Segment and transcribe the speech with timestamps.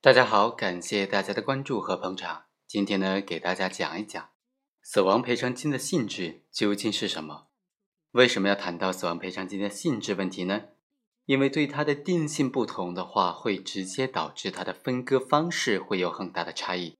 [0.00, 2.44] 大家好，感谢大家的关注和捧场。
[2.68, 4.30] 今天呢，给大家讲一讲
[4.80, 7.48] 死亡赔偿金的性质究竟是什么？
[8.12, 10.66] 为什么要谈到死亡赔偿金的性质问题呢？
[11.24, 16.96] 因为对它的定性不同的话，会直接导致它的分割方式会有很大的差异。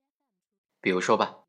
[0.80, 1.45] 比如说吧，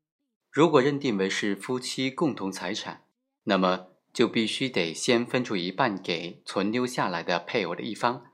[0.52, 3.02] 如果认定为是夫妻共同财产，
[3.42, 8.26] 那么就必须得先分出一半给存留下来的配偶的一方，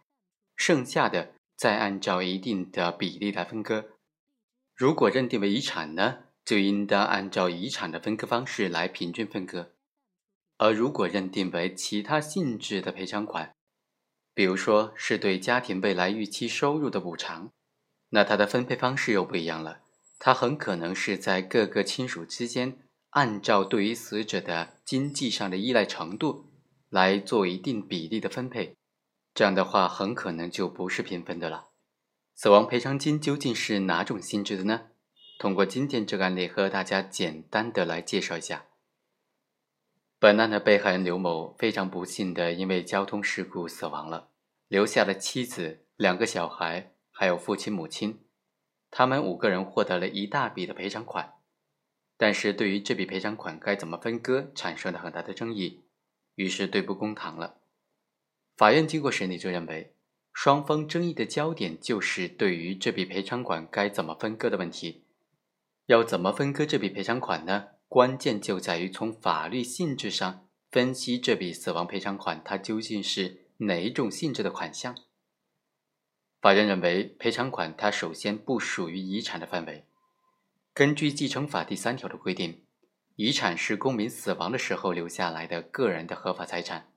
[0.54, 1.35] 剩下的。
[1.56, 3.86] 再按照一定的比例来分割。
[4.74, 9.72] 如果认定为遗产呢，就应当按照遗产的分割方式来平均分割。
[10.58, 13.54] 而如果认定为其他性质的赔偿款，
[14.34, 17.50] 比如说是对家庭未来预期收入的补偿，
[18.10, 19.80] 那它的分配方式又不一样了。
[20.18, 22.78] 它很可能是在各个亲属之间，
[23.10, 26.46] 按照对于死者的经济上的依赖程度
[26.88, 28.76] 来做一定比例的分配。
[29.36, 31.66] 这样的话，很可能就不是平分的了。
[32.34, 34.86] 死亡赔偿金究竟是哪种性质的呢？
[35.38, 38.64] 通过今天这个案例，和大家简单的来介绍一下。
[40.18, 44.30] 本案的被害人刘某非常不幸的因为交通事故死亡了，
[44.68, 48.24] 留下了妻子、两个小孩，还有父亲、母亲，
[48.90, 51.34] 他们五个人获得了一大笔的赔偿款。
[52.16, 55.84] 但是对于这笔赔偿款该怎么分割，产生了很大的争议，
[56.36, 57.58] 于是对簿公堂了。
[58.56, 59.92] 法院经过审理，就认为
[60.32, 65.02] 双方争议的焦点就是对于这笔赔偿款该怎么分割的问题。
[65.86, 67.68] 要怎么分割这笔赔偿款呢？
[67.86, 74.96] 关键就在于从法律性质上分析这笔死亡赔偿款它究竟是哪一种性质的款项。
[76.40, 79.84] 法院认为，赔偿款它首先不属于遗产的范围。
[80.72, 82.62] 根据继承法第三条的规定，
[83.16, 86.88] 遗产是公民死亡的时候留下来的个人的合法财产。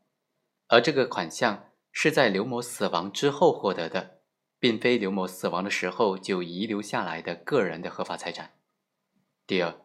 [0.69, 4.19] 而这个款项是在刘某死亡之后获得的，
[4.59, 8.53] 并非刘某死亡的时候就遗留下来的个人的合法财产。
[9.47, 9.75] 第二，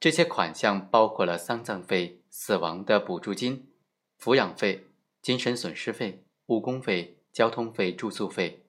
[0.00, 3.70] 这些款项包括了丧葬费、死亡的补助金、
[4.18, 4.86] 抚养费、
[5.20, 8.64] 精神损失费、误工费、交通费、住宿费、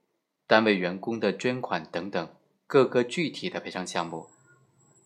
[0.46, 2.36] 单位员工的捐款等等
[2.68, 4.28] 各个具体的赔偿项目。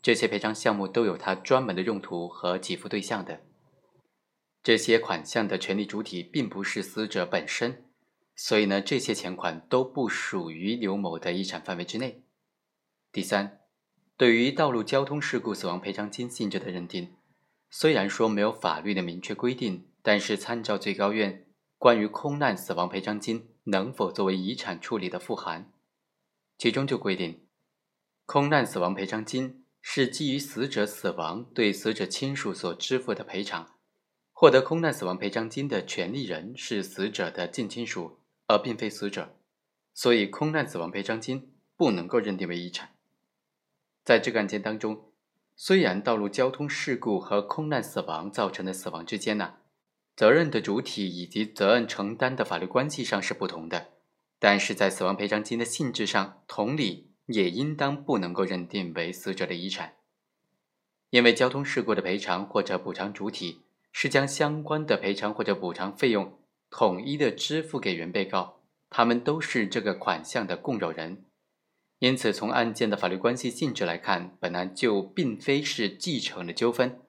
[0.02, 3.42] 这些赔偿项目都有它专门的用途和给付对象的。
[4.66, 7.86] 这些款项的权利主体并不是死者本身，
[8.36, 12.24] 所以呢，这些钱款都不属于刘某的遗产范围之内。
[13.12, 13.60] 第三，
[14.18, 17.14] 对于道路交通事故死亡赔偿金性质的认定，
[17.70, 21.46] 虽然说没有法律的明确规定，但是参照最高院
[21.78, 25.72] 关于空难死亡赔偿金能否作为遗产处理的复函，
[26.58, 27.46] 其中就规定，
[28.26, 33.75] 空难死亡赔偿金是基于死者死亡对死者亲属所支付的赔偿。
[34.38, 39.34] 获得空难死亡赔偿金的权利人是死者的近亲属，而并非死者，
[39.94, 42.90] 所以空难死亡赔偿金不能够认定为遗产。
[44.04, 45.14] 在这个案件当中，
[45.56, 49.54] 虽然道路交通事故和空难死亡造成的死亡之间呢，
[50.18, 53.94] 责任的主体以及责任承担的法律关系上是不同的，
[54.38, 59.94] 但是在死亡赔偿金的性质上，同理也应当不能够认定为死者的遗产，
[61.12, 63.62] 因为交通事故的赔偿或者补偿主体。
[63.98, 66.38] 是将相关的赔偿或者补偿费用
[66.70, 71.24] 统一的支付给原被告，他们都是这个款项的共有人，
[72.00, 77.00] 因此从案件的法律关系性质来看，本案就并非是继承的纠纷，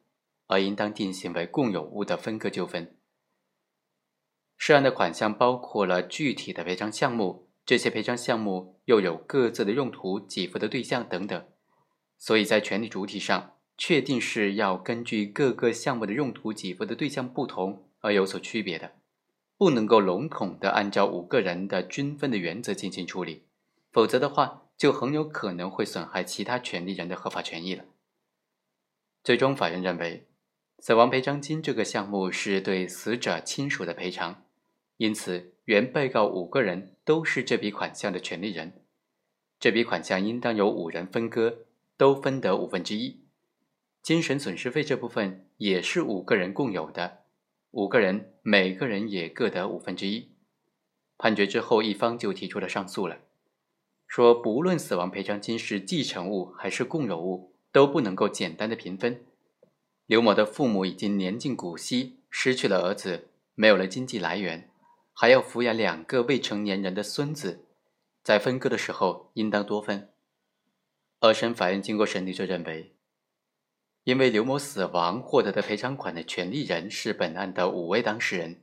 [0.47, 2.95] 而应当定性为共有物的分割纠纷。
[4.57, 11.49] 涉案的款项包括了具体的赔偿项目，这些赔偿项目又有各自的用途、给付的对象等等，
[12.17, 13.56] 所以在权利主体上。
[13.79, 18.93] 确定是要根据各个项目的用途、给付的对象不同而有所区别的，
[19.59, 23.43] 不能够笼统的按照五个人的均分的原则进行处理，
[23.93, 27.85] 否则的话就很有可能会损害其他权利人的合法权益了。
[29.23, 30.27] 最终，法院认为，
[30.79, 34.45] 死亡赔偿金这个项目是对死者亲属的赔偿，
[34.97, 38.85] 因此原被告五个人都是这笔款项的权利人，
[39.59, 41.67] 这笔款项应当由五人分割，
[41.97, 43.26] 都分得五分之一。
[44.07, 47.25] 精神损失费这部分也是五个人共有的，
[47.73, 50.31] 五个人每个人也各得五分之一。
[51.19, 53.19] 判决之后，一方就提出了上诉了，
[54.07, 59.27] 说不论死亡赔偿金是继承物还是共有物，都不能够简单的平分。
[60.07, 63.27] 刘某的父母已经年近古稀，失去了儿子，
[63.57, 64.71] 没有了经济来源，
[65.13, 67.65] 还要抚养两个未成年人的孙子，
[68.23, 70.11] 在分割的时候应当多分。
[71.19, 72.93] 二审法院经过审理就认为。
[74.07, 78.63] 因为刘某死亡获得的赔偿款的权利人是本案的五位当事人，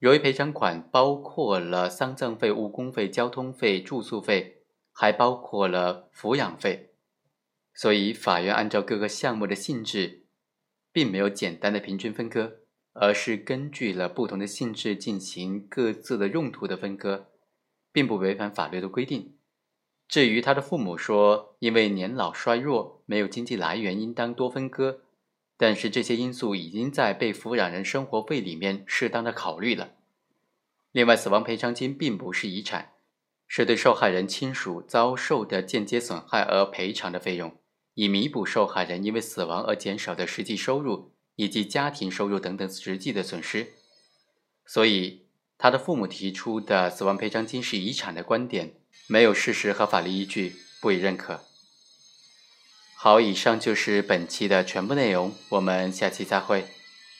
[0.00, 6.90] 由于赔偿款包括了丧葬费、误工费、交通费、住宿费还包括了抚养费。
[7.72, 10.26] 所以，法院按照各个项目的性质，
[10.92, 12.58] 并没有简单的平均分割，
[12.92, 17.28] 而是根据了不同的性质进行各自的用途的分割，
[17.90, 19.35] 并不违反法律的规定。
[20.08, 25.00] 至于他的父母说，因为年老衰弱，没有经济来源，应当多分割，
[25.56, 29.90] 但是这些因素已经在被抚养人生活费里面适当的考虑了。
[30.92, 32.92] 另外，死亡赔偿金并不是遗产，
[33.48, 37.54] 是对受害人亲属遭受的间接损害而赔偿的费用。
[37.94, 43.72] 以弥补受害人因为死亡而减少的实际收入以及家庭收入等等实际的损失，
[44.64, 45.25] 所以
[45.58, 48.74] 他的父母提出的死亡赔偿金是遗产的观点
[49.08, 51.40] 没有事实和法律依据，不予认可。
[52.98, 56.66] 好，以上就是本期的全部内容，我们下期再会。